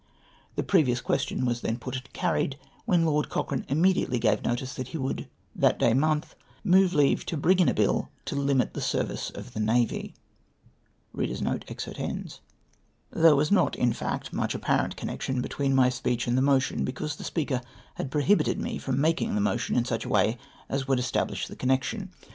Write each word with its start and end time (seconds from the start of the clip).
"The 0.55 0.63
previous 0.63 0.99
question 0.99 1.45
was 1.45 1.61
then 1.61 1.77
put 1.77 1.95
and 1.95 2.11
carried, 2.11 2.57
when 2.85 3.05
Lord 3.05 3.29
Cochrane 3.29 3.67
immediately 3.69 4.17
gave 4.17 4.43
notice 4.43 4.73
that 4.73 4.87
he 4.87 4.97
woidd, 4.97 5.27
that 5.55 5.77
day 5.77 5.93
month, 5.93 6.33
move 6.63 6.89
for 6.93 6.97
leave 6.97 7.23
to 7.27 7.37
bring 7.37 7.59
in 7.59 7.69
a 7.69 7.73
bill 7.75 8.09
to 8.25 8.35
limit 8.35 8.73
the 8.73 8.81
service 8.81 9.29
of 9.29 9.53
the 9.53 9.59
navy." 9.59 10.15
There 11.13 11.29
was 13.35 13.51
not, 13.55 13.75
in 13.75 13.93
fact, 13.93 14.33
much 14.33 14.55
apparent 14.55 14.95
connection 14.97 15.39
between 15.39 15.75
my 15.75 15.89
speech 15.89 16.25
and 16.25 16.35
the 16.35 16.41
motion, 16.41 16.83
because 16.83 17.17
the 17.17 17.23
Speaker 17.23 17.61
had 17.93 18.09
prohibited 18.09 18.59
me 18.59 18.79
from 18.79 18.97
maldng 18.97 19.35
the 19.35 19.39
motion 19.39 19.75
in 19.75 19.85
such 19.85 20.03
a 20.03 20.09
way 20.09 20.39
as 20.67 20.87
would 20.87 20.97
establish 20.97 21.45
the 21.45 21.55
connection. 21.55 22.09